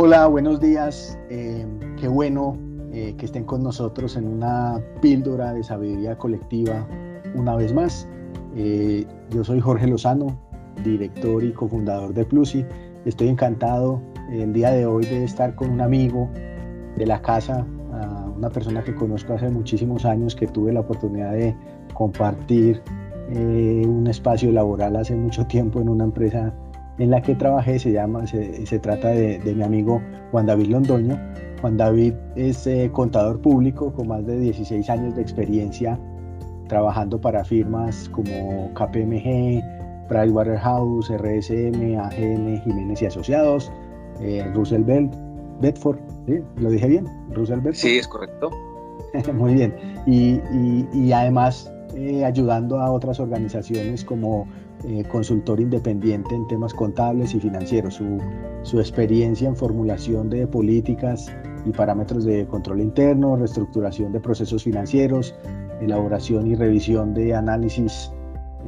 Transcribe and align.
Hola, 0.00 0.28
buenos 0.28 0.60
días. 0.60 1.18
Eh, 1.28 1.66
qué 1.98 2.06
bueno 2.06 2.56
eh, 2.92 3.16
que 3.18 3.26
estén 3.26 3.42
con 3.42 3.64
nosotros 3.64 4.16
en 4.16 4.28
una 4.28 4.80
píldora 5.02 5.52
de 5.52 5.64
sabiduría 5.64 6.16
colectiva 6.16 6.86
una 7.34 7.56
vez 7.56 7.74
más. 7.74 8.06
Eh, 8.54 9.04
yo 9.30 9.42
soy 9.42 9.58
Jorge 9.58 9.88
Lozano, 9.88 10.38
director 10.84 11.42
y 11.42 11.50
cofundador 11.50 12.14
de 12.14 12.24
Plusi. 12.24 12.64
Estoy 13.06 13.26
encantado 13.26 14.00
el 14.30 14.52
día 14.52 14.70
de 14.70 14.86
hoy 14.86 15.04
de 15.04 15.24
estar 15.24 15.56
con 15.56 15.68
un 15.68 15.80
amigo 15.80 16.30
de 16.96 17.04
la 17.04 17.20
casa, 17.20 17.66
una 18.36 18.50
persona 18.50 18.84
que 18.84 18.94
conozco 18.94 19.32
hace 19.32 19.48
muchísimos 19.48 20.04
años, 20.04 20.36
que 20.36 20.46
tuve 20.46 20.72
la 20.72 20.78
oportunidad 20.78 21.32
de 21.32 21.56
compartir 21.92 22.80
un 23.34 24.06
espacio 24.06 24.52
laboral 24.52 24.94
hace 24.94 25.16
mucho 25.16 25.44
tiempo 25.48 25.80
en 25.80 25.88
una 25.88 26.04
empresa 26.04 26.54
en 26.98 27.10
la 27.10 27.22
que 27.22 27.34
trabajé 27.34 27.78
se 27.78 27.92
llama, 27.92 28.26
se, 28.26 28.78
trata 28.80 29.08
de, 29.08 29.40
mi 29.54 29.62
amigo 29.62 30.02
Juan 30.32 30.46
David 30.46 30.66
Londoño. 30.66 31.18
Juan 31.60 31.76
David 31.76 32.14
es 32.36 32.66
eh, 32.66 32.90
contador 32.92 33.40
público 33.40 33.92
con 33.92 34.08
más 34.08 34.24
de 34.26 34.38
16 34.38 34.88
años 34.90 35.16
de 35.16 35.22
experiencia 35.22 35.98
trabajando 36.68 37.20
para 37.20 37.44
firmas 37.44 38.08
como 38.10 38.70
KPMG, 38.74 39.62
Pricewaterhouse, 40.08 41.10
RSM, 41.10 41.98
AGN, 41.98 42.60
Jiménez 42.62 43.02
y 43.02 43.06
Asociados, 43.06 43.72
eh, 44.20 44.48
Russell 44.54 44.82
Bell, 44.82 45.10
Bedford, 45.60 45.98
¿sí? 46.26 46.40
¿lo 46.56 46.70
dije 46.70 46.86
bien? 46.86 47.06
Russell 47.30 47.60
Bedford. 47.60 47.74
Sí, 47.74 47.98
es 47.98 48.06
correcto. 48.06 48.50
Muy 49.34 49.54
bien. 49.54 49.74
Y, 50.06 51.12
además 51.12 51.72
eh, 51.98 52.24
ayudando 52.24 52.78
a 52.78 52.92
otras 52.92 53.18
organizaciones 53.18 54.04
como 54.04 54.46
eh, 54.84 55.02
consultor 55.10 55.58
independiente 55.58 56.36
en 56.36 56.46
temas 56.46 56.72
contables 56.72 57.34
y 57.34 57.40
financieros. 57.40 57.94
Su, 57.94 58.18
su, 58.62 58.78
experiencia 58.78 59.48
en 59.48 59.56
formulación 59.56 60.30
de 60.30 60.46
políticas 60.46 61.26
y 61.64 61.70
parámetros 61.70 62.24
de 62.24 62.46
control 62.46 62.82
interno, 62.82 63.34
reestructuración 63.34 64.12
de 64.12 64.20
procesos 64.20 64.62
financieros, 64.62 65.34
elaboración 65.80 66.46
y 66.46 66.54
revisión 66.54 67.12
de 67.12 67.34
análisis 67.34 68.12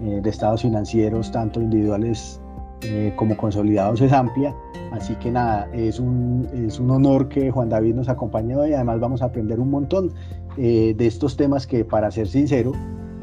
eh, 0.02 0.18
de 0.20 0.28
estados 0.28 0.62
financieros, 0.62 1.30
tanto 1.30 1.60
individuales 1.60 2.40
eh, 2.82 3.12
como 3.14 3.36
consolidados, 3.36 4.00
es 4.00 4.12
amplia. 4.12 4.52
Así 4.90 5.14
que 5.14 5.30
nada, 5.30 5.68
es 5.72 6.00
un, 6.00 6.48
es 6.66 6.80
un 6.80 6.90
honor 6.90 7.28
que 7.28 7.52
Juan 7.52 7.68
David 7.68 7.94
nos 7.94 8.08
acompañe 8.08 8.56
hoy. 8.56 8.72
Además 8.72 8.98
vamos 8.98 9.22
a 9.22 9.26
aprender 9.26 9.60
un 9.60 9.70
montón 9.70 10.12
de 10.56 11.06
estos 11.06 11.36
temas 11.36 11.66
que, 11.66 11.84
para 11.84 12.10
ser 12.10 12.26
sincero, 12.26 12.72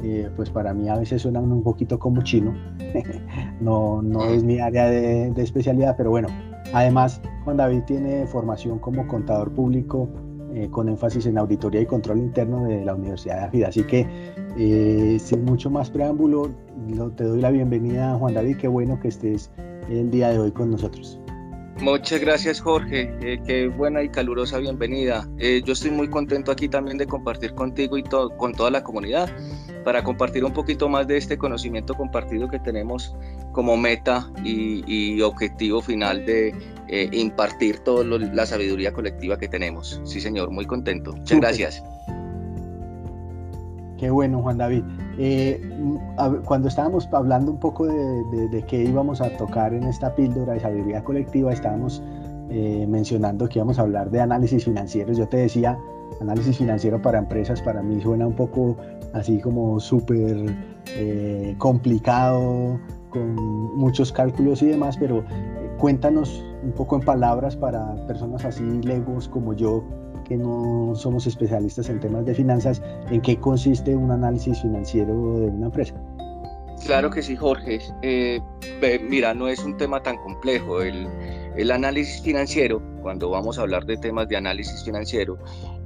eh, 0.03 0.29
pues 0.35 0.49
para 0.49 0.73
mí 0.73 0.89
a 0.89 0.97
veces 0.97 1.21
suenan 1.21 1.51
un 1.51 1.63
poquito 1.63 1.99
como 1.99 2.21
chino. 2.21 2.53
no, 3.61 4.01
no 4.01 4.25
es 4.25 4.43
mi 4.43 4.59
área 4.59 4.89
de, 4.89 5.31
especialidad, 5.37 5.95
pero 5.97 6.09
bueno, 6.09 6.27
además 6.73 7.21
Juan 7.43 7.57
David 7.57 7.81
tiene 7.85 8.25
formación 8.27 8.79
como 8.79 9.07
contador 9.07 9.51
público 9.51 10.09
eh, 10.53 10.69
con 10.69 10.89
énfasis 10.89 11.25
en 11.25 11.37
auditoría 11.37 11.81
y 11.81 11.85
control 11.85 12.19
interno 12.19 12.65
de 12.65 12.85
la 12.85 12.95
Universidad 12.95 13.39
de 13.39 13.45
Afida. 13.45 13.67
Así 13.67 13.83
que 13.83 14.07
eh, 14.57 15.17
sin 15.19 15.45
mucho 15.45 15.69
más 15.69 15.89
preámbulo, 15.89 16.49
te 17.15 17.23
doy 17.23 17.41
la 17.41 17.51
bienvenida 17.51 18.15
Juan 18.15 18.33
David, 18.33 18.57
qué 18.57 18.67
bueno 18.67 18.99
que 18.99 19.09
estés 19.09 19.51
el 19.89 20.09
día 20.11 20.29
de 20.29 20.39
hoy 20.39 20.51
con 20.51 20.71
nosotros. 20.71 21.19
Muchas 21.79 22.19
gracias 22.19 22.59
Jorge, 22.59 23.13
eh, 23.21 23.39
qué 23.45 23.67
buena 23.67 24.01
y 24.01 24.09
calurosa 24.09 24.57
bienvenida. 24.57 25.27
Eh, 25.37 25.61
yo 25.63 25.73
estoy 25.73 25.91
muy 25.91 26.09
contento 26.09 26.51
aquí 26.51 26.67
también 26.67 26.97
de 26.97 27.05
compartir 27.05 27.53
contigo 27.53 27.97
y 27.97 28.03
con 28.03 28.53
toda 28.53 28.71
la 28.71 28.83
comunidad 28.83 29.29
para 29.83 30.03
compartir 30.03 30.43
un 30.43 30.53
poquito 30.53 30.89
más 30.89 31.07
de 31.07 31.17
este 31.17 31.37
conocimiento 31.37 31.93
compartido 31.93 32.49
que 32.49 32.59
tenemos 32.59 33.15
como 33.51 33.77
meta 33.77 34.29
y, 34.43 35.21
objetivo 35.21 35.81
final 35.81 36.25
de 36.25 36.53
eh, 36.87 37.09
impartir 37.11 37.79
toda 37.79 38.03
la 38.03 38.45
sabiduría 38.45 38.91
colectiva 38.91 39.37
que 39.37 39.47
tenemos. 39.47 40.01
Sí 40.03 40.19
señor, 40.19 40.49
muy 40.49 40.65
contento. 40.65 41.13
Muchas 41.13 41.39
gracias. 41.39 41.83
Qué 43.97 44.09
bueno 44.11 44.41
Juan 44.41 44.57
David. 44.57 44.83
Eh, 45.17 45.61
cuando 46.45 46.67
estábamos 46.67 47.07
hablando 47.11 47.51
un 47.51 47.59
poco 47.59 47.87
de, 47.87 48.63
qué 48.67 48.83
íbamos 48.83 49.21
a 49.21 49.35
tocar 49.37 49.73
en 49.73 49.83
esta 49.83 50.13
píldora 50.13 50.53
de 50.53 50.59
sabiduría 50.59 51.03
colectiva, 51.03 51.51
estábamos 51.51 52.03
eh, 52.49 52.85
mencionando 52.87 53.49
que 53.49 53.59
íbamos 53.59 53.79
a 53.79 53.81
hablar 53.81 54.11
de 54.11 54.21
análisis 54.21 54.65
financieros. 54.65 55.17
Yo 55.17 55.27
te 55.27 55.37
decía, 55.37 55.77
análisis 56.21 56.57
financiero 56.57 57.01
para 57.01 57.17
empresas 57.17 57.61
para 57.61 57.81
mí 57.81 57.99
suena 58.01 58.27
un 58.27 58.35
poco 58.35 58.77
así 59.13 59.39
como 59.39 59.79
súper 59.79 60.55
eh, 60.95 61.55
complicado, 61.57 62.79
con 63.09 63.35
muchos 63.77 64.11
cálculos 64.11 64.61
y 64.61 64.67
demás, 64.67 64.97
pero 64.97 65.23
cuéntanos 65.79 66.43
un 66.63 66.71
poco 66.71 66.97
en 66.97 67.01
palabras 67.01 67.55
para 67.55 67.95
personas 68.07 68.45
así 68.45 68.63
legos 68.83 69.27
como 69.27 69.53
yo 69.53 69.83
que 70.27 70.37
no 70.37 70.93
somos 70.95 71.25
especialistas 71.27 71.89
en 71.89 71.99
temas 71.99 72.25
de 72.25 72.35
finanzas, 72.35 72.81
¿en 73.09 73.21
qué 73.21 73.37
consiste 73.37 73.95
un 73.95 74.11
análisis 74.11 74.61
financiero 74.61 75.13
de 75.39 75.47
una 75.47 75.67
empresa? 75.67 75.95
Claro 76.85 77.09
que 77.09 77.21
sí, 77.21 77.35
Jorge. 77.35 77.79
Eh, 78.01 78.39
mira, 79.09 79.33
no 79.33 79.47
es 79.47 79.59
un 79.59 79.77
tema 79.77 80.01
tan 80.03 80.17
complejo. 80.17 80.81
El, 80.81 81.07
el, 81.55 81.71
análisis 81.71 82.21
financiero, 82.21 82.81
cuando 83.01 83.29
vamos 83.29 83.57
a 83.57 83.61
hablar 83.61 83.85
de 83.85 83.97
temas 83.97 84.27
de 84.27 84.37
análisis 84.37 84.83
financiero, 84.83 85.37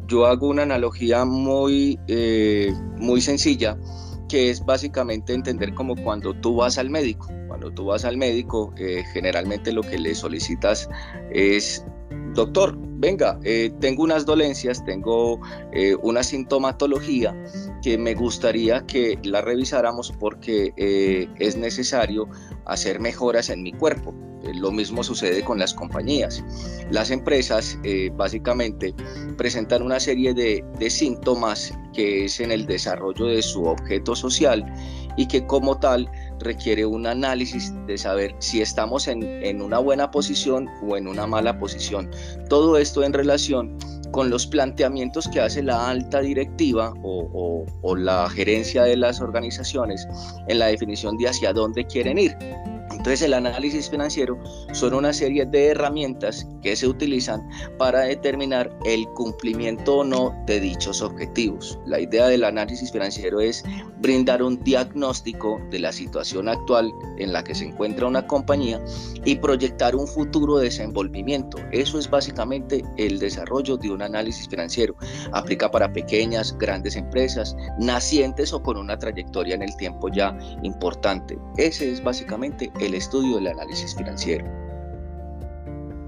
yo 0.07 0.25
hago 0.25 0.49
una 0.49 0.63
analogía 0.63 1.23
muy, 1.23 1.97
eh, 2.07 2.73
muy 2.97 3.21
sencilla, 3.21 3.77
que 4.27 4.49
es 4.49 4.63
básicamente 4.65 5.33
entender 5.33 5.73
como 5.73 5.95
cuando 5.95 6.33
tú 6.33 6.55
vas 6.55 6.77
al 6.77 6.89
médico. 6.89 7.27
Cuando 7.47 7.71
tú 7.71 7.85
vas 7.85 8.05
al 8.05 8.17
médico, 8.17 8.73
eh, 8.77 9.03
generalmente 9.13 9.71
lo 9.71 9.81
que 9.81 9.97
le 9.97 10.13
solicitas 10.13 10.89
es 11.31 11.85
doctor, 12.33 12.77
venga, 13.01 13.39
eh, 13.43 13.71
tengo 13.79 14.03
unas 14.03 14.25
dolencias, 14.25 14.83
tengo 14.85 15.39
eh, 15.73 15.95
una 16.01 16.23
sintomatología 16.23 17.35
que 17.81 17.97
me 17.97 18.13
gustaría 18.13 18.85
que 18.85 19.19
la 19.23 19.41
revisáramos 19.41 20.13
porque 20.19 20.73
eh, 20.77 21.27
es 21.39 21.57
necesario 21.57 22.27
hacer 22.65 22.99
mejoras 22.99 23.49
en 23.49 23.63
mi 23.63 23.73
cuerpo. 23.73 24.13
Lo 24.55 24.71
mismo 24.71 25.03
sucede 25.03 25.43
con 25.43 25.59
las 25.59 25.71
compañías. 25.71 26.43
Las 26.89 27.11
empresas 27.11 27.77
básicamente 28.15 28.95
presentan 29.37 29.83
una 29.83 29.99
serie 29.99 30.33
de, 30.33 30.65
de 30.79 30.89
síntomas 30.89 31.71
que 31.93 32.25
es 32.25 32.39
en 32.39 32.51
el 32.51 32.65
desarrollo 32.65 33.27
de 33.27 33.43
su 33.43 33.63
objeto 33.65 34.15
social 34.15 34.65
y 35.15 35.27
que 35.27 35.45
como 35.45 35.77
tal 35.77 36.09
requiere 36.41 36.85
un 36.85 37.07
análisis 37.07 37.73
de 37.87 37.97
saber 37.97 38.35
si 38.39 38.61
estamos 38.61 39.07
en, 39.07 39.61
una 39.61 39.79
buena 39.79 40.11
posición 40.11 40.67
o 40.87 40.97
en 40.97 41.07
una 41.07 41.27
mala 41.27 41.57
posición. 41.57 42.09
Todo 42.49 42.77
esto 42.77 43.03
en 43.03 43.13
relación 43.13 43.77
con 44.11 44.29
los 44.29 44.45
planteamientos 44.45 45.27
que 45.29 45.39
hace 45.39 45.63
la 45.63 45.89
alta 45.89 46.19
directiva 46.19 46.93
o, 47.03 47.65
o, 47.81 47.95
la 47.95 48.29
gerencia 48.29 48.83
de 48.83 48.97
las 48.97 49.21
organizaciones 49.21 50.07
en 50.47 50.59
la 50.59 50.67
definición 50.67 51.17
de 51.17 51.29
hacia 51.29 51.53
dónde 51.53 51.85
quieren 51.85 52.17
ir. 52.17 52.35
Entonces 53.01 53.23
el 53.23 53.33
análisis 53.33 53.89
financiero 53.89 54.37
son 54.73 54.93
una 54.93 55.11
serie 55.11 55.47
de 55.47 55.69
herramientas 55.69 56.47
que 56.61 56.75
se 56.75 56.87
utilizan 56.87 57.49
para 57.79 58.01
determinar 58.01 58.77
el 58.85 59.07
cumplimiento 59.15 59.97
o 59.97 60.03
no 60.03 60.35
de 60.45 60.59
dichos 60.59 61.01
objetivos. 61.01 61.79
La 61.87 61.99
idea 61.99 62.27
del 62.27 62.43
análisis 62.43 62.91
financiero 62.91 63.41
es 63.41 63.63
brindar 64.01 64.43
un 64.43 64.63
diagnóstico 64.63 65.59
de 65.71 65.79
la 65.79 65.91
situación 65.91 66.47
actual 66.47 66.91
en 67.17 67.33
la 67.33 67.43
que 67.43 67.55
se 67.55 67.65
encuentra 67.65 68.05
una 68.05 68.27
compañía 68.27 68.79
y 69.25 69.35
proyectar 69.35 69.95
un 69.95 70.07
futuro 70.07 70.59
desenvolvimiento. 70.59 71.57
Eso 71.71 71.97
es 71.97 72.07
básicamente 72.07 72.83
el 72.97 73.17
desarrollo 73.17 73.77
de 73.77 73.89
un 73.89 74.03
análisis 74.03 74.47
financiero. 74.47 74.95
Aplica 75.31 75.71
para 75.71 75.91
pequeñas, 75.91 76.55
grandes 76.59 76.95
empresas, 76.95 77.55
nacientes 77.79 78.53
o 78.53 78.61
con 78.61 78.77
una 78.77 78.99
trayectoria 78.99 79.55
en 79.55 79.63
el 79.63 79.75
tiempo 79.77 80.07
ya 80.09 80.37
importante. 80.61 81.39
Ese 81.57 81.91
es 81.91 82.03
básicamente 82.03 82.71
el 82.79 82.90
estudio 82.95 83.35
del 83.37 83.47
análisis 83.47 83.95
financiero. 83.95 84.45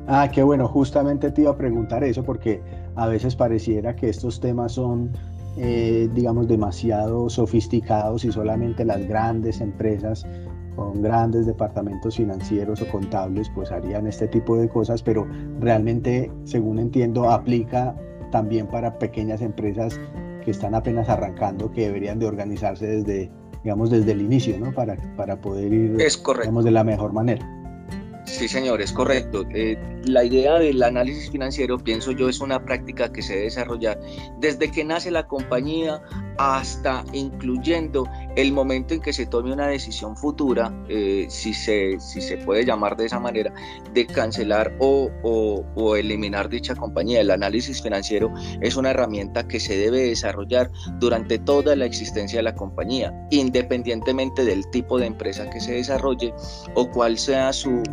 Ah, 0.08 0.30
qué 0.32 0.44
bueno, 0.44 0.68
justamente 0.68 1.32
te 1.32 1.42
iba 1.42 1.52
a 1.52 1.58
preguntar 1.58 2.04
eso 2.04 2.24
porque 2.24 2.62
a 2.96 3.08
veces 3.08 3.36
pareciera 3.36 3.96
que 3.96 4.10
estos 4.10 4.40
temas 4.40 4.74
son, 4.74 5.12
eh, 5.58 6.10
digamos, 6.14 6.48
demasiado 6.48 7.30
sofisticados 7.30 8.26
y 8.26 8.32
solamente 8.32 8.84
las 8.84 9.08
grandes 9.08 9.62
empresas 9.62 10.26
con 10.76 11.02
grandes 11.02 11.46
departamentos 11.46 12.18
financieros 12.18 12.82
o 12.82 12.88
contables 12.90 13.50
pues 13.54 13.72
harían 13.72 14.08
este 14.08 14.28
tipo 14.28 14.58
de 14.58 14.68
cosas, 14.68 15.02
pero 15.04 15.28
realmente, 15.60 16.32
según 16.44 16.80
entiendo, 16.80 17.30
aplica 17.30 17.96
también 18.32 18.68
para 18.68 18.98
pequeñas 18.98 19.42
empresas 19.42 20.00
que 20.44 20.52
están 20.52 20.76
apenas 20.76 21.08
arrancando, 21.08 21.72
que 21.72 21.86
deberían 21.86 22.20
de 22.20 22.26
organizarse 22.26 22.86
desde 22.88 23.32
digamos, 23.64 23.90
desde 23.90 24.12
el 24.12 24.22
inicio, 24.22 24.60
¿no? 24.60 24.72
Para, 24.74 24.98
para 25.16 25.38
poder 25.38 25.74
ir, 25.74 26.02
es 26.02 26.18
correcto. 26.18 26.62
de 26.62 26.72
la 26.72 26.84
mejor 26.84 27.14
manera. 27.14 27.48
Sí, 28.26 28.48
señor, 28.48 28.82
es 28.82 28.94
correcto. 28.94 29.44
Eh, 29.54 29.78
la 30.06 30.24
idea 30.24 30.58
del 30.58 30.82
análisis 30.82 31.30
financiero, 31.30 31.78
pienso 31.78 32.12
yo, 32.12 32.30
es 32.30 32.40
una 32.40 32.64
práctica 32.64 33.12
que 33.12 33.22
se 33.22 33.34
debe 33.34 33.46
desarrollar 33.46 34.00
desde 34.40 34.72
que 34.72 34.84
nace 34.84 35.12
la 35.12 35.28
compañía 35.28 36.02
hasta 36.38 37.04
incluyendo 37.12 38.08
el 38.36 38.52
momento 38.52 38.94
en 38.94 39.02
que 39.02 39.14
se 39.14 39.26
tome 39.26 39.54
una 39.54 39.68
decisión 39.68 40.16
futura, 40.18 40.74
eh, 40.90 41.28
si, 41.30 41.54
se, 41.54 41.98
puede 42.46 42.66
llamar 42.66 42.98
de 42.98 43.06
esa 43.06 43.20
manera, 43.20 43.54
de 43.94 44.06
cancelar 44.06 44.76
o, 44.80 45.12
eliminar 45.96 46.50
dicha 46.50 46.76
compañía. 46.76 47.22
El 47.22 47.32
análisis 47.32 47.82
financiero 47.82 48.34
es 48.62 48.76
una 48.76 48.92
herramienta 48.92 49.48
que 49.48 49.60
se 49.60 49.78
debe 49.78 50.02
desarrollar 50.02 50.72
durante 51.00 51.38
toda 51.38 51.76
la 51.76 51.86
existencia 51.86 52.40
de 52.40 52.44
la 52.44 52.56
compañía, 52.56 53.14
independientemente 53.30 54.44
del 54.44 54.70
tipo 54.72 54.98
de 54.98 55.06
empresa 55.06 55.50
que 55.50 55.60
se 55.60 55.74
desarrolle 55.74 56.34
o 56.74 56.90
cuál 56.90 57.18
sea 57.18 57.54
su 57.54 57.84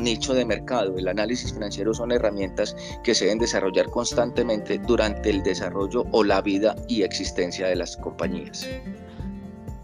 nicho 0.00 0.34
de 0.34 0.44
mercado. 0.44 0.98
El 0.98 1.08
análisis 1.08 1.52
financiero 1.52 1.94
son 1.94 2.12
herramientas 2.12 2.76
que 3.02 3.14
se 3.14 3.24
deben 3.24 3.38
desarrollar 3.38 3.86
constantemente 3.86 4.78
durante 4.78 5.30
el 5.30 5.42
desarrollo 5.42 6.04
o 6.12 6.22
la 6.22 6.42
vida 6.42 6.76
y 6.88 7.02
existencia 7.02 7.68
de 7.68 7.76
las 7.76 7.96
compañías. 7.96 8.68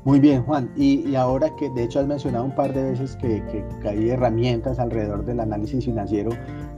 Muy 0.04 0.19
bien, 0.19 0.43
Juan. 0.43 0.72
Y, 0.76 1.14
ahora 1.14 1.54
que 1.56 1.70
de 1.70 1.84
hecho 1.84 2.00
has 2.00 2.06
mencionado 2.06 2.44
un 2.44 2.54
par 2.54 2.72
de 2.72 2.82
veces 2.82 3.16
que, 3.16 3.43
hay 3.88 4.10
herramientas 4.10 4.78
alrededor 4.78 5.25
del 5.25 5.40
análisis 5.40 5.84
financiero, 5.84 6.31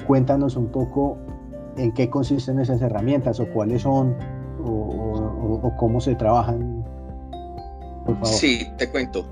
cuéntanos 0.07 0.57
un 0.57 0.71
poco 0.71 1.19
en 1.77 1.93
qué 1.93 2.11
consisten 2.11 2.59
esas 2.61 2.83
herramientas 2.83 3.41
o 3.41 3.49
cuáles 3.49 3.83
son 3.83 4.17
o, 4.63 5.73
cómo 5.79 6.01
se 6.01 6.15
trabajan. 6.15 6.85
Sí, 8.23 8.69
te 8.77 8.91
cuento. 8.91 9.27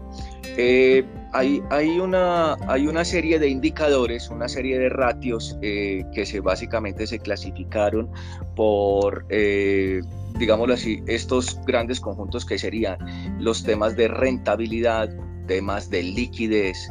Eh, 0.56 1.04
hay, 1.32 1.62
hay, 1.70 1.98
una, 1.98 2.54
hay 2.66 2.86
una 2.86 3.04
serie 3.04 3.38
de 3.38 3.48
indicadores, 3.48 4.30
una 4.30 4.48
serie 4.48 4.78
de 4.78 4.88
ratios 4.88 5.58
eh, 5.60 6.04
que 6.12 6.24
se 6.24 6.40
básicamente 6.40 7.06
se 7.06 7.18
clasificaron 7.18 8.10
por 8.54 9.26
eh, 9.28 10.00
digámoslo 10.38 10.75
así, 10.75 11.02
estos 11.06 11.58
grandes 11.67 12.00
conjuntos 12.00 12.44
que 12.44 12.58
serían 12.58 12.96
los 13.38 13.62
temas 13.62 13.96
de 13.96 14.08
rentabilidad, 14.08 15.11
temas 15.46 15.90
de 15.90 16.02
liquidez, 16.02 16.90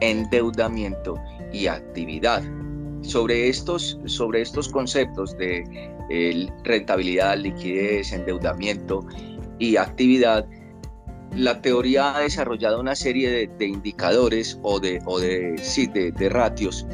endeudamiento 0.00 1.16
y 1.52 1.66
actividad. 1.66 2.42
Sobre 3.02 3.48
estos, 3.48 3.98
sobre 4.04 4.42
estos 4.42 4.68
conceptos 4.68 5.36
de 5.38 5.64
rentabilidad, 6.64 7.38
liquidez, 7.38 8.12
endeudamiento 8.12 9.06
y 9.58 9.76
actividad, 9.76 10.46
la 11.34 11.62
teoría 11.62 12.16
ha 12.16 12.20
desarrollado 12.20 12.80
una 12.80 12.94
serie 12.94 13.48
de, 13.48 13.66
indicadores 13.66 14.58
o 14.62 14.80
de, 14.80 15.56
sí, 15.62 15.86
de 15.86 16.28
ratios 16.28 16.86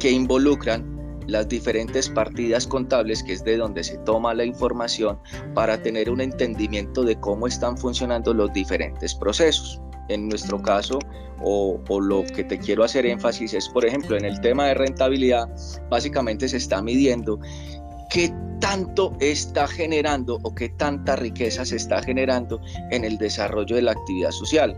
que 0.00 0.10
involucran 0.10 0.93
las 1.26 1.48
diferentes 1.48 2.08
partidas 2.08 2.66
contables, 2.66 3.22
que 3.22 3.32
es 3.32 3.44
de 3.44 3.56
donde 3.56 3.84
se 3.84 3.98
toma 3.98 4.34
la 4.34 4.44
información 4.44 5.18
para 5.54 5.82
tener 5.82 6.10
un 6.10 6.20
entendimiento 6.20 7.02
de 7.02 7.16
cómo 7.16 7.46
están 7.46 7.76
funcionando 7.76 8.34
los 8.34 8.52
diferentes 8.52 9.14
procesos. 9.14 9.80
En 10.08 10.28
nuestro 10.28 10.60
caso, 10.60 10.98
o, 11.42 11.80
lo 12.00 12.24
que 12.24 12.44
te 12.44 12.58
quiero 12.58 12.84
hacer 12.84 13.06
énfasis 13.06 13.54
es, 13.54 13.68
por 13.68 13.84
ejemplo, 13.84 14.16
en 14.16 14.24
el 14.24 14.40
tema 14.40 14.66
de 14.66 14.74
rentabilidad, 14.74 15.48
básicamente 15.90 16.48
se 16.48 16.58
está 16.58 16.82
midiendo 16.82 17.38
qué 18.10 18.32
tanto 18.60 19.16
está 19.20 19.66
generando 19.66 20.38
o 20.42 20.54
qué 20.54 20.68
tanta 20.68 21.16
riqueza 21.16 21.64
se 21.64 21.76
está 21.76 22.02
generando 22.02 22.60
en 22.90 23.04
el 23.04 23.18
desarrollo 23.18 23.76
de 23.76 23.82
la 23.82 23.92
actividad 23.92 24.30
social. 24.30 24.76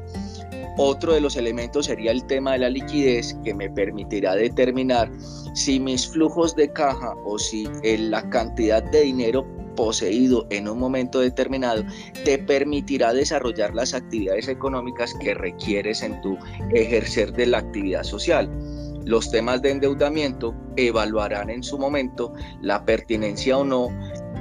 Otro 0.78 1.14
de 1.14 1.20
los 1.20 1.36
elementos 1.36 1.86
sería 1.86 2.10
el 2.10 2.26
tema 2.26 2.52
de 2.52 2.58
la 2.58 2.70
liquidez 2.70 3.34
que 3.42 3.54
me 3.54 3.70
permitirá 3.70 4.34
determinar 4.34 5.10
si 5.54 5.80
mis 5.80 6.06
flujos 6.06 6.54
de 6.54 6.70
caja 6.70 7.14
o 7.24 7.38
si 7.38 7.66
la 7.82 8.28
cantidad 8.28 8.82
de 8.82 9.02
dinero 9.02 9.46
poseído 9.74 10.46
en 10.50 10.68
un 10.68 10.78
momento 10.78 11.20
determinado 11.20 11.84
te 12.24 12.38
permitirá 12.38 13.12
desarrollar 13.12 13.74
las 13.74 13.94
actividades 13.94 14.48
económicas 14.48 15.14
que 15.14 15.34
requieres 15.34 16.02
en 16.02 16.20
tu 16.22 16.36
ejercer 16.74 17.32
de 17.32 17.46
la 17.46 17.58
actividad 17.58 18.02
social. 18.02 18.50
Los 19.04 19.30
temas 19.30 19.62
de 19.62 19.70
endeudamiento 19.70 20.54
evaluarán 20.76 21.48
en 21.48 21.62
su 21.62 21.78
momento 21.78 22.34
la 22.60 22.84
pertinencia 22.84 23.56
o 23.56 23.64
no 23.64 23.88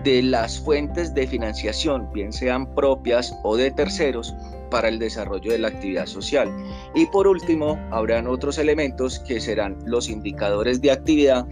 de 0.04 0.24
las 0.24 0.60
fuentes 0.60 1.14
de 1.14 1.28
financiación, 1.28 2.10
bien 2.14 2.34
sean 2.34 2.74
propias 2.74 3.36
o 3.44 3.58
de 3.58 3.72
terceros, 3.72 4.34
para 4.70 4.90
el 4.90 5.00
desarrollo 5.00 5.52
de 5.52 5.60
la 5.60 5.70
actividad 5.70 6.06
social. 6.06 6.52
Y 6.94 7.06
por 7.08 7.28
último, 7.28 7.80
habrán 7.92 8.28
otros 8.28 8.58
elementos 8.58 9.20
que 9.20 9.40
serán 9.40 9.78
los 9.86 10.10
indicadores 10.10 10.82
de 10.82 10.92
actividad 10.92 11.48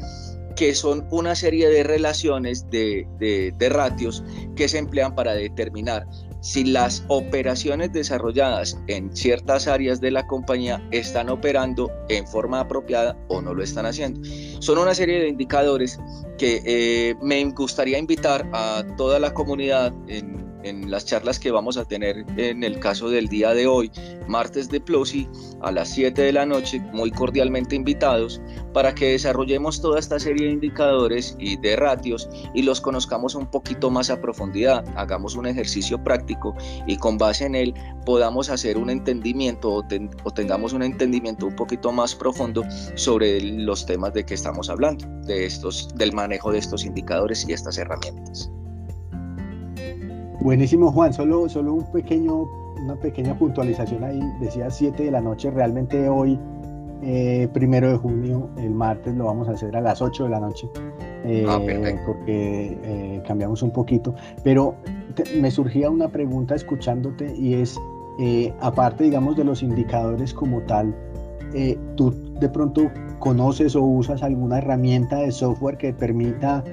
que 0.55 0.75
son 0.75 1.07
una 1.09 1.35
serie 1.35 1.67
de 1.69 1.83
relaciones 1.83 2.69
de, 2.69 3.07
de, 3.19 3.69
ratios 3.69 4.23
que 4.55 4.67
se 4.67 4.77
emplean 4.77 5.15
para 5.15 5.33
determinar 5.33 6.05
si 6.41 6.65
las 6.65 7.03
operaciones 7.07 7.93
desarrolladas 7.93 8.77
en 8.87 9.15
ciertas 9.15 9.67
áreas 9.67 10.01
de 10.01 10.11
la 10.11 10.27
compañía 10.27 10.85
están 10.91 11.29
operando 11.29 11.89
en 12.09 12.27
forma 12.27 12.59
apropiada 12.59 13.17
o 13.29 13.41
no 13.41 13.53
lo 13.53 13.63
están 13.63 13.85
haciendo. 13.85 14.19
Son 14.59 14.77
una 14.77 14.93
serie 14.93 15.19
de 15.19 15.29
indicadores 15.29 15.97
que 16.37 16.61
eh, 16.65 17.15
me 17.21 17.43
gustaría 17.51 17.97
invitar 17.97 18.47
a 18.51 18.83
toda 18.97 19.19
la 19.19 19.33
comunidad 19.33 19.93
en 20.07 20.52
en 20.63 20.89
las 20.89 21.05
charlas 21.05 21.39
que 21.39 21.51
vamos 21.51 21.77
a 21.77 21.85
tener 21.85 22.25
en 22.37 22.63
el 22.63 22.79
caso 22.79 23.09
del 23.09 23.27
día 23.27 23.53
de 23.53 23.67
hoy, 23.67 23.91
martes 24.27 24.69
de 24.69 24.79
Plosi, 24.79 25.27
a 25.61 25.71
las 25.71 25.89
7 25.89 26.21
de 26.21 26.33
la 26.33 26.45
noche, 26.45 26.79
muy 26.91 27.11
cordialmente 27.11 27.75
invitados, 27.75 28.41
para 28.73 28.93
que 28.95 29.11
desarrollemos 29.11 29.81
toda 29.81 29.99
esta 29.99 30.19
serie 30.19 30.47
de 30.47 30.53
indicadores 30.53 31.35
y 31.39 31.57
de 31.57 31.75
ratios 31.75 32.29
y 32.53 32.63
los 32.63 32.81
conozcamos 32.81 33.35
un 33.35 33.45
poquito 33.47 33.89
más 33.89 34.09
a 34.09 34.19
profundidad, 34.19 34.83
hagamos 34.95 35.35
un 35.35 35.45
ejercicio 35.45 36.03
práctico 36.03 36.55
y 36.87 36.97
con 36.97 37.17
base 37.17 37.45
en 37.45 37.55
él 37.55 37.73
podamos 38.05 38.49
hacer 38.49 38.77
un 38.77 38.89
entendimiento 38.89 39.73
o, 39.73 39.83
tengamos 40.33 40.73
un 40.73 40.83
entendimiento 40.83 41.47
un 41.47 41.55
poquito 41.55 41.91
más 41.91 42.15
profundo 42.15 42.63
sobre 42.95 43.41
los 43.41 43.85
temas 43.85 44.13
de 44.13 44.25
que 44.25 44.33
estamos 44.33 44.69
hablando, 44.69 45.05
de 45.25 45.45
estos, 45.45 45.89
del 45.95 46.13
manejo 46.13 46.51
de 46.51 46.59
estos 46.59 46.85
indicadores 46.85 47.47
y 47.47 47.53
estas 47.53 47.77
herramientas. 47.77 48.51
Buenísimo, 50.43 50.91
Juan. 50.91 51.13
Solo, 51.13 51.47
solo 51.47 51.73
un 51.73 51.85
pequeño, 51.85 52.49
una 52.83 52.95
pequeña 52.95 53.33
puntualización 53.39 54.03
ahí. 54.03 54.19
Decía 54.41 54.69
7 54.69 55.03
de 55.03 55.09
la 55.09 55.21
noche. 55.21 55.49
Realmente 55.49 56.09
hoy, 56.09 56.37
eh, 57.01 57.47
primero 57.53 57.89
de 57.89 57.97
junio, 57.97 58.49
el 58.57 58.71
martes, 58.71 59.15
lo 59.15 59.23
vamos 59.23 59.47
a 59.47 59.51
hacer 59.51 59.73
a 59.77 59.79
las 59.79 60.01
8 60.01 60.25
de 60.25 60.29
la 60.29 60.41
noche. 60.41 60.69
Eh, 61.23 61.45
ah, 61.47 61.61
porque 62.05 62.77
eh, 62.83 63.23
cambiamos 63.25 63.63
un 63.63 63.71
poquito. 63.71 64.13
Pero 64.43 64.75
me 65.39 65.49
surgía 65.49 65.89
una 65.89 66.09
pregunta 66.09 66.55
escuchándote 66.55 67.33
y 67.37 67.53
es, 67.53 67.79
aparte, 68.59 69.05
digamos, 69.05 69.37
de 69.37 69.45
los 69.45 69.63
indicadores 69.63 70.33
como 70.33 70.59
tal, 70.63 70.93
¿tú 71.95 72.13
de 72.41 72.49
pronto 72.49 72.91
conoces 73.19 73.77
o 73.77 73.81
usas 73.81 74.21
alguna 74.21 74.57
herramienta 74.57 75.19
de 75.19 75.31
software 75.31 75.77
que 75.77 75.93
permita 75.93 76.65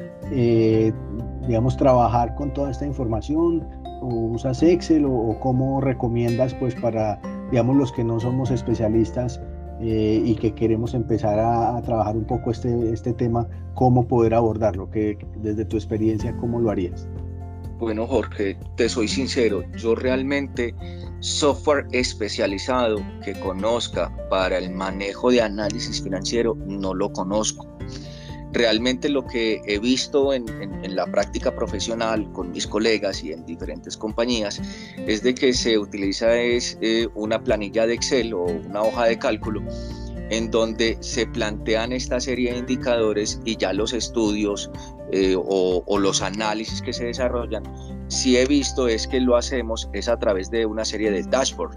digamos, 1.50 1.76
trabajar 1.76 2.36
con 2.36 2.52
toda 2.52 2.70
esta 2.70 2.86
información? 2.86 3.66
¿O 4.02 4.06
usas 4.06 4.62
Excel 4.62 5.04
o, 5.04 5.36
cómo 5.40 5.80
recomiendas 5.80 6.54
pues 6.54 6.76
para, 6.76 7.20
digamos, 7.50 7.76
los 7.76 7.90
que 7.90 8.04
no 8.04 8.20
somos 8.20 8.52
especialistas 8.52 9.40
eh, 9.80 10.22
y 10.24 10.36
que 10.36 10.54
queremos 10.54 10.94
empezar 10.94 11.40
a, 11.40 11.82
trabajar 11.82 12.16
un 12.16 12.24
poco 12.24 12.52
este, 12.52 12.92
este 12.92 13.12
tema, 13.14 13.48
cómo 13.74 14.06
poder 14.06 14.32
abordarlo? 14.32 14.88
Que, 14.92 15.18
desde 15.42 15.64
tu 15.64 15.76
experiencia, 15.76 16.36
¿cómo 16.36 16.60
lo 16.60 16.70
harías? 16.70 17.08
Bueno, 17.80 18.06
Jorge, 18.06 18.56
te 18.76 18.88
soy 18.88 19.08
sincero, 19.08 19.64
yo 19.76 19.96
realmente 19.96 20.72
software 21.18 21.84
especializado 21.90 22.98
que 23.24 23.32
conozca 23.40 24.14
para 24.30 24.56
el 24.56 24.70
manejo 24.70 25.32
de 25.32 25.42
análisis 25.42 26.00
financiero 26.00 26.56
no 26.64 26.94
lo 26.94 27.12
conozco. 27.12 27.66
Realmente 28.52 29.08
lo 29.08 29.24
que 29.26 29.62
he 29.66 29.78
visto 29.78 30.32
en, 30.32 30.46
la 30.94 31.06
práctica 31.06 31.54
profesional 31.54 32.30
con 32.32 32.50
mis 32.50 32.66
colegas 32.66 33.22
y 33.22 33.32
en 33.32 33.46
diferentes 33.46 33.96
compañías 33.96 34.60
es 35.06 35.22
de 35.22 35.34
que 35.34 35.52
se 35.52 35.78
utiliza 35.78 36.36
es, 36.36 36.76
eh, 36.80 37.08
una 37.14 37.42
planilla 37.42 37.86
de 37.86 37.94
Excel 37.94 38.34
o 38.34 38.42
una 38.42 38.82
hoja 38.82 39.04
de 39.06 39.18
cálculo 39.18 39.62
en 40.30 40.50
donde 40.50 40.96
se 41.00 41.26
plantean 41.26 41.92
esta 41.92 42.20
serie 42.20 42.52
de 42.52 42.58
indicadores 42.58 43.40
y 43.44 43.56
ya 43.56 43.72
los 43.72 43.92
estudios 43.92 44.70
eh, 45.12 45.36
o, 45.36 45.98
los 45.98 46.22
análisis 46.22 46.80
que 46.80 46.92
se 46.92 47.04
desarrollan, 47.04 47.64
si 48.08 48.36
he 48.36 48.46
visto 48.46 48.88
es 48.88 49.06
que 49.06 49.20
lo 49.20 49.36
hacemos 49.36 49.88
es 49.92 50.08
a 50.08 50.18
través 50.18 50.50
de 50.50 50.66
una 50.66 50.84
serie 50.84 51.10
de 51.10 51.22
dashboard 51.24 51.76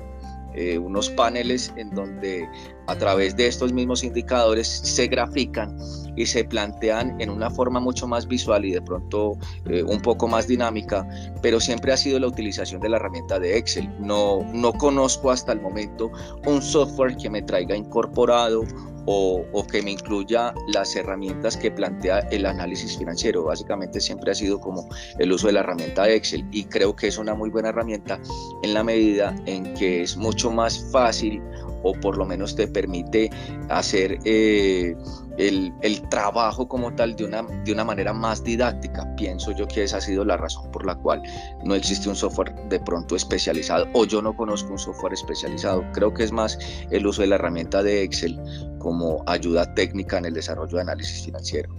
eh, 0.56 0.78
unos 0.78 1.10
paneles 1.10 1.74
en 1.78 1.90
donde 1.92 2.48
a 2.88 2.96
través 2.96 3.36
de 3.36 3.48
estos 3.48 3.72
mismos 3.72 4.04
indicadores 4.04 4.68
se 4.68 5.08
grafican 5.08 5.78
y 6.16 6.26
se 6.26 6.44
plantean 6.44 7.20
en 7.20 7.30
una 7.30 7.50
forma 7.50 7.80
mucho 7.80 8.08
más 8.08 8.28
visual 8.28 8.66
y 8.66 8.72
de 8.72 8.82
pronto 8.82 9.38
eh, 9.70 9.84
un 9.84 10.02
poco 10.02 10.28
más 10.28 10.48
dinámica, 10.48 11.08
pero 11.42 11.60
siempre 11.60 11.94
ha 11.94 11.98
sido 11.98 12.20
la 12.20 12.28
utilización 12.28 12.82
de 12.82 12.90
la 12.90 12.98
herramienta 12.98 13.40
de 13.40 13.58
Excel. 13.58 13.90
No, 14.00 14.46
no 14.54 14.74
conozco 14.74 15.32
hasta 15.32 15.54
el 15.54 15.62
momento 15.62 16.12
un 16.46 16.62
software 16.62 17.16
que 17.18 17.30
me 17.30 17.42
traiga 17.42 17.76
incorporado 17.76 18.64
o, 19.06 19.66
que 19.72 19.82
me 19.82 19.92
incluya 19.92 20.54
las 20.68 20.96
herramientas 20.96 21.58
que 21.58 21.72
plantea 21.72 22.20
el 22.32 22.46
análisis 22.46 22.98
financiero. 22.98 23.44
Básicamente 23.44 24.00
siempre 24.00 24.32
ha 24.32 24.36
sido 24.36 24.60
como 24.60 24.88
el 25.20 25.32
uso 25.32 25.48
de 25.48 25.54
la 25.54 25.62
herramienta 25.62 26.10
Excel 26.10 26.46
y 26.52 26.66
creo 26.66 26.96
que 26.96 27.08
es 27.08 27.18
una 27.18 27.34
muy 27.34 27.50
buena 27.50 27.70
herramienta 27.70 28.20
en 28.62 28.74
la 28.74 28.84
medida 28.84 29.36
en 29.46 29.74
que 29.74 30.04
es 30.04 30.16
mucho 30.18 30.52
más 30.52 30.90
fácil 30.92 31.42
o 31.84 31.94
por 31.94 32.18
lo 32.18 32.26
menos 32.26 32.56
te 32.56 32.68
permite 32.68 33.30
hacer 33.70 34.20
eh, 34.26 34.96
el, 35.38 35.72
trabajo 36.10 36.68
como 36.68 36.94
tal 36.94 37.16
de 37.16 37.26
una, 37.26 37.44
de 37.64 37.72
una 37.72 37.84
manera 37.84 38.14
más 38.14 38.44
didáctica. 38.44 39.16
Pienso 39.16 39.52
yo 39.52 39.68
que 39.68 39.84
esa 39.84 39.98
ha 39.98 40.02
sido 40.02 40.26
la 40.26 40.38
razón 40.38 40.72
por 40.72 40.86
la 40.86 40.96
cual 40.96 41.22
no 41.64 41.76
existe 41.76 42.10
un 42.10 42.16
software 42.16 42.54
de 42.70 42.80
pronto 42.80 43.16
especializado 43.16 43.88
o 43.94 44.06
yo 44.06 44.22
no 44.22 44.36
conozco 44.36 44.72
un 44.72 44.80
software 44.80 45.14
especializado. 45.14 45.84
Creo 45.94 46.14
que 46.14 46.24
es 46.24 46.32
más 46.32 46.58
el 46.92 47.06
uso 47.06 47.22
de 47.22 47.28
la 47.28 47.36
herramienta 47.36 47.84
de 47.84 48.04
Excel 48.04 48.40
como 48.80 49.24
ayuda 49.28 49.74
técnica 49.74 50.18
en 50.18 50.26
el 50.26 50.34
desarrollo 50.34 50.76
de 50.76 50.82
análisis 50.82 51.24
financiero. 51.24 51.74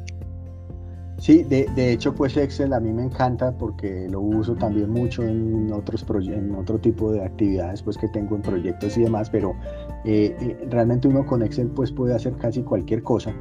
Sí, 1.24 1.42
de, 1.42 1.66
de, 1.74 1.90
hecho, 1.90 2.14
pues 2.14 2.36
Excel 2.36 2.74
a 2.74 2.80
mí 2.80 2.92
me 2.92 3.04
encanta 3.04 3.50
porque 3.50 4.06
lo 4.10 4.20
uso 4.20 4.54
también 4.56 4.90
mucho 4.90 5.22
en 5.22 5.72
otros 5.72 6.04
en 6.26 6.54
otro 6.54 6.78
tipo 6.78 7.12
de 7.12 7.24
actividades 7.24 7.82
pues 7.82 7.96
que 7.96 8.08
tengo 8.08 8.36
en 8.36 8.42
proyectos 8.42 8.94
y 8.98 9.04
demás, 9.04 9.30
pero 9.30 9.56
eh, 10.04 10.36
eh, 10.38 10.66
realmente 10.68 11.08
uno 11.08 11.24
con 11.24 11.42
Excel 11.42 11.68
pues 11.68 11.90
puede 11.90 12.14
hacer 12.14 12.34
casi 12.34 12.60
cualquier 12.60 13.02
cosa 13.02 13.34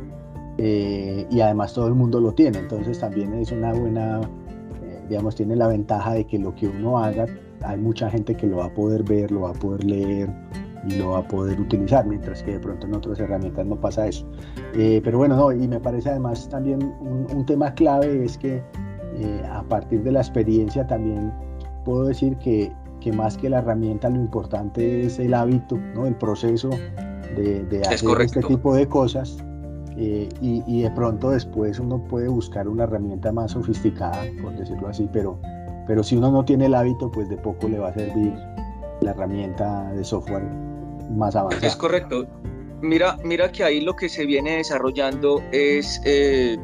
eh, 0.57 1.27
y 1.29 1.41
además 1.41 1.73
todo 1.73 1.87
el 1.87 1.93
mundo 1.93 2.21
lo 2.21 2.31
tiene, 2.31 2.59
entonces 2.59 2.99
también 2.99 3.33
es 3.33 3.51
una 3.51 3.73
buena, 3.73 4.21
digamos, 5.09 5.35
tiene 5.35 5.57
la 5.57 5.67
ventaja 5.67 6.13
de 6.13 6.23
que 6.23 6.39
lo 6.39 6.55
que 6.55 6.69
uno 6.69 6.99
haga, 6.99 7.25
hay 7.63 7.77
mucha 7.77 8.09
gente 8.09 8.33
que 8.33 8.47
lo 8.47 8.59
va 8.59 8.67
a 8.67 8.73
poder 8.73 9.03
ver, 9.03 9.29
lo 9.29 9.41
va 9.41 9.49
a 9.49 9.55
poder 9.55 9.83
leer, 9.83 10.29
y 10.87 10.95
lo 10.95 11.11
va 11.11 11.19
a 11.19 11.27
poder 11.27 11.59
utilizar, 11.59 12.05
mientras 12.05 12.43
que 12.43 12.53
de 12.53 12.59
pronto 12.59 12.87
en 12.87 12.95
otras 12.95 13.19
herramientas 13.19 13.65
no 13.65 13.75
pasa 13.75 14.07
eso. 14.07 14.27
Eh, 14.75 15.01
pero 15.03 15.17
bueno, 15.17 15.35
no, 15.35 15.51
y 15.51 15.67
me 15.67 15.79
parece 15.79 16.09
además 16.09 16.47
también 16.49 16.81
un, 17.01 17.45
tema 17.45 17.73
clave 17.73 18.23
es 18.23 18.37
que 18.37 18.61
eh, 19.15 19.43
a 19.51 19.63
partir 19.63 20.03
de 20.03 20.11
la 20.11 20.19
experiencia 20.19 20.85
también 20.87 21.31
puedo 21.85 22.05
decir 22.05 22.35
que, 22.37 22.71
que, 22.99 23.11
más 23.11 23.37
que 23.37 23.49
la 23.49 23.59
herramienta 23.59 24.09
lo 24.09 24.17
importante 24.17 25.05
es 25.05 25.19
el 25.19 25.33
hábito, 25.33 25.77
¿no? 25.93 26.05
el 26.05 26.15
proceso 26.15 26.69
de, 27.35 27.63
de 27.65 27.81
hacer 27.81 28.21
este 28.21 28.41
tipo 28.41 28.75
de 28.75 28.87
cosas. 28.87 29.37
Eh, 29.95 30.27
y, 30.41 30.63
y, 30.65 30.81
de 30.81 30.91
pronto 30.91 31.29
después 31.29 31.79
uno 31.79 32.03
puede 32.05 32.27
buscar 32.27 32.67
una 32.67 32.85
herramienta 32.85 33.31
más 33.31 33.51
sofisticada, 33.51 34.23
por 34.41 34.55
decirlo 34.57 34.87
así, 34.87 35.07
pero, 35.13 35.37
pero 35.85 36.01
si 36.01 36.15
uno 36.15 36.31
no 36.31 36.43
tiene 36.43 36.65
el 36.65 36.73
hábito, 36.73 37.11
pues 37.11 37.29
de 37.29 37.37
poco 37.37 37.69
le 37.69 37.77
va 37.77 37.89
a 37.89 37.93
servir 37.93 38.33
la 39.01 39.11
herramienta 39.11 39.91
de 39.91 40.03
software 40.03 40.72
más 41.11 41.35
avanzada. 41.35 41.67
Es 41.67 41.75
correcto. 41.75 42.27
Mira, 42.81 43.17
mira 43.23 43.51
que 43.51 43.63
ahí 43.63 43.81
lo 43.81 43.95
que 43.95 44.09
se 44.09 44.25
viene 44.25 44.57
desarrollando 44.57 45.41
es, 45.51 46.01
eh, 46.03 46.57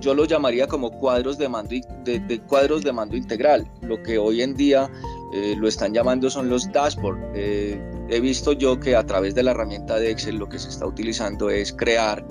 yo 0.00 0.14
lo 0.14 0.24
llamaría 0.24 0.68
como 0.68 0.90
cuadros 0.90 1.36
de 1.36 1.48
mando, 1.48 1.74
de, 2.04 2.40
cuadros 2.46 2.82
de 2.82 2.92
mando 2.92 3.16
integral. 3.16 3.68
Lo 3.82 4.00
que 4.02 4.16
hoy 4.16 4.42
en 4.42 4.54
día 4.54 4.88
eh, 5.32 5.56
lo 5.58 5.66
están 5.66 5.92
llamando 5.92 6.30
son 6.30 6.48
los 6.48 6.70
dashboards. 6.70 7.20
Eh, 7.34 7.80
he 8.08 8.20
visto 8.20 8.52
yo 8.52 8.78
que 8.78 8.94
a 8.94 9.04
través 9.04 9.34
de 9.34 9.42
la 9.42 9.50
herramienta 9.50 9.98
de 9.98 10.12
Excel 10.12 10.36
lo 10.36 10.48
que 10.48 10.60
se 10.60 10.68
está 10.68 10.86
utilizando 10.86 11.50
es 11.50 11.72
crear 11.72 12.24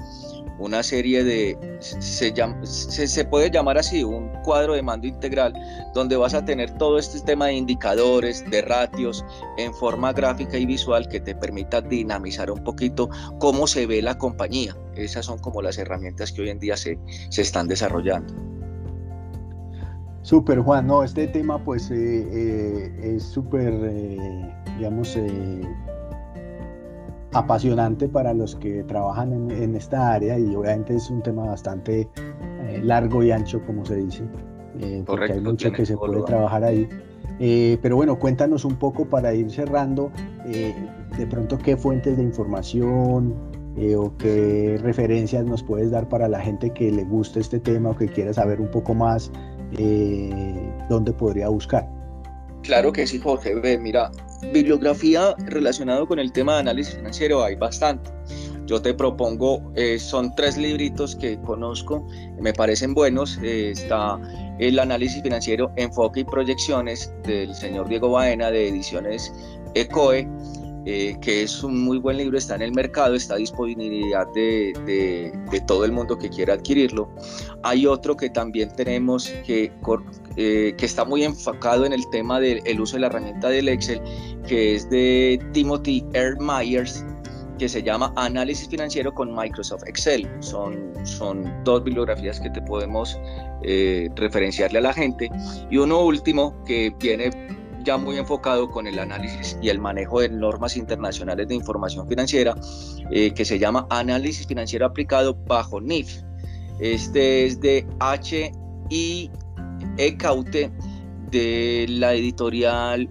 una 0.59 0.83
serie 0.83 1.23
de, 1.23 1.57
se, 1.79 3.07
se, 3.07 3.25
puede 3.25 3.49
llamar 3.49 3.77
así, 3.77 4.03
un 4.03 4.29
cuadro 4.43 4.73
de 4.73 4.81
mando 4.81 5.07
integral, 5.07 5.53
donde 5.93 6.15
vas 6.15 6.33
a 6.33 6.45
tener 6.45 6.71
todo 6.77 6.97
este 6.97 7.19
tema 7.21 7.47
de 7.47 7.53
indicadores, 7.53 8.49
de 8.49 8.61
ratios, 8.61 9.25
en 9.57 9.73
forma 9.73 10.13
gráfica 10.13 10.57
y 10.57 10.65
visual 10.65 11.07
que 11.07 11.19
te 11.19 11.35
permita 11.35 11.81
dinamizar 11.81 12.51
un 12.51 12.63
poquito 12.63 13.09
cómo 13.39 13.67
se 13.67 13.85
ve 13.85 14.01
la 14.01 14.17
compañía. 14.17 14.75
Esas 14.95 15.25
son 15.25 15.39
como 15.39 15.61
las 15.61 15.77
herramientas 15.77 16.31
que 16.31 16.41
hoy 16.43 16.49
en 16.49 16.59
día 16.59 16.77
se, 16.77 16.99
se 17.29 17.41
están 17.41 17.67
desarrollando. 17.67 18.33
Súper, 20.23 20.59
Juan. 20.59 20.87
No, 20.87 21.03
este 21.03 21.27
tema 21.27 21.63
pues 21.63 21.91
eh, 21.91 21.95
eh, 22.31 23.15
es 23.15 23.23
súper, 23.23 23.73
eh, 23.73 24.55
digamos, 24.77 25.17
apasionante 27.33 28.07
para 28.07 28.33
los 28.33 28.55
que 28.55 28.83
trabajan 28.83 29.51
en, 29.51 29.75
esta 29.75 30.13
área 30.13 30.37
y 30.37 30.55
obviamente 30.55 30.95
es 30.95 31.09
un 31.09 31.21
tema 31.21 31.45
bastante 31.45 32.07
eh, 32.61 32.81
largo 32.83 33.23
y 33.23 33.31
ancho, 33.31 33.61
como 33.65 33.85
se 33.85 33.95
dice, 33.97 34.23
eh, 34.79 35.03
porque 35.05 35.33
hay 35.33 35.41
mucho 35.41 35.71
que 35.71 35.85
se 35.85 35.97
puede 35.97 36.21
trabajar 36.23 36.63
ahí. 36.63 36.87
Eh, 37.39 37.77
pero 37.81 37.95
bueno, 37.95 38.19
cuéntanos 38.19 38.63
un 38.63 38.75
poco 38.75 39.05
para 39.05 39.33
ir 39.33 39.49
cerrando, 39.49 40.11
de 40.45 41.27
pronto 41.27 41.57
qué 41.57 41.75
fuentes 41.75 42.17
de 42.17 42.23
información 42.23 43.33
o 43.97 44.15
qué 44.17 44.79
referencias 44.81 45.43
nos 45.45 45.63
puedes 45.63 45.89
dar 45.89 46.07
para 46.07 46.27
la 46.27 46.39
gente 46.39 46.69
que 46.69 46.91
le 46.91 47.03
guste 47.03 47.39
este 47.39 47.59
tema 47.59 47.89
o 47.89 47.95
que 47.95 48.07
quiera 48.07 48.33
saber 48.33 48.61
un 48.61 48.69
poco 48.69 48.93
más, 48.93 49.31
dónde 50.89 51.11
podría 51.13 51.49
buscar. 51.49 51.89
Claro 52.61 52.93
que 52.93 53.07
sí, 53.07 53.19
Jorge. 53.19 53.55
Mira, 53.79 54.11
bibliografía 54.51 55.35
relacionada 55.45 56.05
con 56.05 56.19
el 56.19 56.31
tema 56.31 56.55
de 56.55 56.59
análisis 56.61 56.95
financiero 56.95 57.43
hay 57.43 57.55
bastante. 57.55 58.11
Yo 58.65 58.81
te 58.81 58.93
propongo, 58.93 59.61
eh, 59.75 59.99
son 59.99 60.33
tres 60.35 60.57
libritos 60.57 61.15
que 61.15 61.37
conozco, 61.41 62.07
me 62.39 62.53
parecen 62.53 62.93
buenos. 62.93 63.37
Eh, 63.43 63.71
está 63.71 64.19
el 64.59 64.79
análisis 64.79 65.21
financiero, 65.21 65.71
enfoque 65.75 66.21
y 66.21 66.23
proyecciones 66.23 67.13
del 67.23 67.53
señor 67.53 67.89
Diego 67.89 68.09
Baena 68.09 68.51
de 68.51 68.69
ediciones 68.69 69.33
ECOE. 69.75 70.27
Eh, 70.85 71.15
que 71.21 71.43
es 71.43 71.63
un 71.63 71.81
muy 71.81 71.97
buen 71.97 72.17
libro, 72.17 72.37
está 72.37 72.55
en 72.55 72.61
el 72.61 72.73
mercado, 72.73 73.15
está 73.15 73.35
a 73.35 73.37
disponibilidad 73.37 74.27
de, 74.33 74.73
de, 74.85 75.61
todo 75.61 75.85
el 75.85 75.93
mundo 75.93 76.17
que 76.17 76.29
quiera 76.29 76.55
adquirirlo. 76.55 77.09
Hay 77.63 77.85
otro 77.85 78.17
que 78.17 78.29
también 78.29 78.69
tenemos 78.75 79.29
que, 79.45 79.71
eh, 80.35 80.75
que 80.77 80.85
está 80.85 81.05
muy 81.05 81.23
enfocado 81.23 81.85
en 81.85 81.93
el 81.93 82.03
tema 82.09 82.41
del 82.41 82.81
uso 82.81 82.97
de 82.97 83.01
la 83.01 83.07
herramienta 83.07 83.47
del 83.47 83.69
Excel, 83.69 84.01
que 84.45 84.75
es 84.75 84.89
de 84.89 85.39
Timothy 85.53 86.03
R. 86.11 86.35
Myers, 86.41 87.05
que 87.57 87.69
se 87.69 87.81
llama 87.81 88.11
Análisis 88.17 88.67
Financiero 88.67 89.13
con 89.13 89.33
Microsoft 89.33 89.83
Excel. 89.87 90.29
Son, 90.41 90.91
son 91.05 91.49
dos 91.63 91.81
bibliografías 91.85 92.41
que 92.41 92.49
te 92.49 92.61
podemos 92.61 93.17
eh, 93.61 94.09
referenciarle 94.17 94.79
a 94.79 94.81
la 94.81 94.93
gente. 94.93 95.31
Y 95.71 95.77
uno 95.77 96.01
último 96.01 96.53
que 96.65 96.93
viene 96.99 97.29
ya 97.83 97.97
muy 97.97 98.17
enfocado 98.17 98.69
con 98.69 98.87
el 98.87 98.99
análisis 98.99 99.57
y 99.61 99.69
el 99.69 99.79
manejo 99.79 100.21
de 100.21 100.29
normas 100.29 100.77
internacionales 100.77 101.47
de 101.47 101.55
información 101.55 102.07
financiera, 102.07 102.55
eh, 103.11 103.33
que 103.33 103.45
se 103.45 103.59
llama 103.59 103.87
Análisis 103.89 104.47
Financiero 104.47 104.85
Aplicado 104.85 105.35
bajo 105.47 105.81
NIF. 105.81 106.21
Este 106.79 107.45
es 107.45 107.59
de 107.59 107.85
H.I. 107.99 109.31
Ecaute 109.97 110.71
de 111.29 111.85
la 111.89 112.13
editorial 112.13 113.09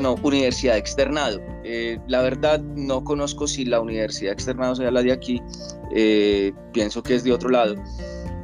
no, 0.00 0.14
Universidad 0.22 0.76
Externado. 0.76 1.40
Eh, 1.64 1.98
la 2.08 2.22
verdad 2.22 2.60
no 2.60 3.04
conozco 3.04 3.46
si 3.46 3.64
la 3.64 3.80
Universidad 3.80 4.32
Externado 4.32 4.76
sea 4.76 4.90
la 4.90 5.02
de 5.02 5.12
aquí, 5.12 5.42
eh, 5.94 6.52
pienso 6.72 7.02
que 7.02 7.14
es 7.14 7.24
de 7.24 7.32
otro 7.32 7.50
lado 7.50 7.74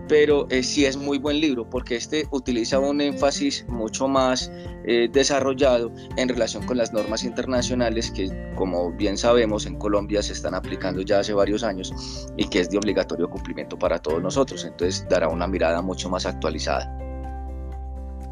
pero 0.08 0.46
eh, 0.50 0.62
sí 0.62 0.84
es 0.84 0.96
muy 0.96 1.18
buen 1.18 1.40
libro 1.40 1.68
porque 1.68 1.96
este 1.96 2.26
utiliza 2.30 2.78
un 2.78 3.00
énfasis 3.00 3.64
mucho 3.68 4.08
más 4.08 4.50
eh, 4.84 5.08
desarrollado 5.12 5.90
en 6.16 6.28
relación 6.28 6.64
con 6.66 6.76
las 6.76 6.92
normas 6.92 7.25
internacionales 7.25 8.11
que, 8.11 8.30
como 8.54 8.92
bien 8.92 9.16
sabemos, 9.16 9.66
en 9.66 9.76
Colombia 9.76 10.23
se 10.23 10.32
están 10.32 10.54
aplicando 10.54 11.02
ya 11.02 11.20
hace 11.20 11.32
varios 11.32 11.62
años 11.62 11.92
y 12.37 12.49
que 12.49 12.61
es 12.61 12.70
de 12.70 12.78
obligatorio 12.78 13.28
cumplimiento 13.28 13.78
para 13.78 13.99
todos 13.99 14.23
nosotros. 14.23 14.64
Entonces 14.64 15.06
dará 15.08 15.28
una 15.28 15.46
mirada 15.46 15.80
mucho 15.82 16.08
más 16.11 16.26
actualizada. 16.26 16.99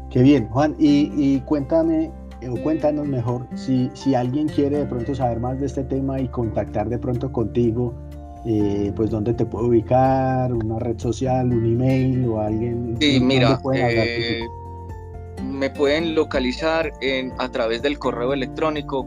Qué 0.09 0.21
bien, 0.21 0.47
Juan. 0.49 0.75
Y, 0.77 1.39
cuéntame, 1.41 2.11
eh, 2.41 2.49
o 2.49 2.55
cuéntanos 2.61 3.07
mejor, 3.07 3.47
si, 3.55 3.89
si 3.95 4.13
alguien 4.13 4.47
quiere 4.47 4.77
de 4.77 4.85
pronto 4.85 5.15
saber 5.15 5.39
más 5.39 5.59
de 5.59 5.65
este 5.65 5.83
tema 5.83 6.19
y 6.19 6.27
contactar 6.27 6.87
de 6.87 6.99
pronto 6.99 7.31
contigo, 7.31 7.95
eh, 8.45 8.91
pues 8.95 9.09
dónde 9.09 9.33
te 9.33 9.45
puedo 9.45 9.67
ubicar, 9.67 10.53
una 10.53 10.79
red 10.79 10.97
social, 10.99 11.51
un 11.51 11.65
email 11.65 12.25
o 12.27 12.39
alguien. 12.41 12.95
Sí, 12.99 13.19
mira, 13.19 13.59
eh, 13.73 14.41
me 15.43 15.69
pueden 15.69 16.15
localizar 16.15 16.93
en, 17.01 17.33
a 17.37 17.49
través 17.49 17.81
del 17.81 17.99
correo 17.99 18.31
electrónico 18.33 19.05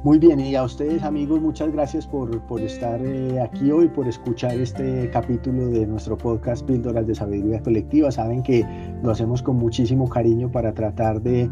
Muy 0.03 0.17
bien, 0.17 0.39
y 0.39 0.55
a 0.55 0.63
ustedes 0.63 1.03
amigos, 1.03 1.39
muchas 1.39 1.71
gracias 1.71 2.07
por, 2.07 2.41
por 2.47 2.59
estar 2.59 2.99
eh, 3.05 3.39
aquí 3.39 3.71
hoy, 3.71 3.87
por 3.87 4.07
escuchar 4.07 4.55
este 4.55 5.09
capítulo 5.11 5.67
de 5.67 5.85
nuestro 5.85 6.17
podcast 6.17 6.65
Píldoras 6.65 7.07
de 7.07 7.15
Sabiduría 7.15 7.61
Colectiva. 7.61 8.11
Saben 8.11 8.41
que 8.41 8.65
lo 9.03 9.11
hacemos 9.11 9.43
con 9.43 9.57
muchísimo 9.57 10.09
cariño 10.09 10.51
para 10.51 10.73
tratar 10.73 11.21
de 11.21 11.49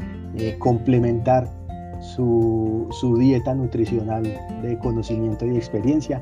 complementar 0.57 1.58
su, 1.99 2.87
su 2.91 3.17
dieta 3.17 3.53
nutricional 3.53 4.23
de 4.61 4.77
conocimiento 4.79 5.45
y 5.45 5.57
experiencia. 5.57 6.21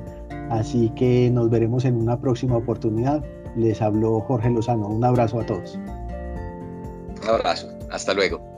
Así 0.49 0.89
que 0.91 1.29
nos 1.29 1.49
veremos 1.49 1.85
en 1.85 1.95
una 1.97 2.19
próxima 2.19 2.57
oportunidad. 2.57 3.23
Les 3.55 3.81
habló 3.81 4.19
Jorge 4.21 4.49
Lozano. 4.49 4.87
Un 4.87 5.03
abrazo 5.03 5.39
a 5.39 5.45
todos. 5.45 5.79
Un 7.21 7.29
abrazo. 7.29 7.67
Hasta 7.91 8.13
luego. 8.13 8.56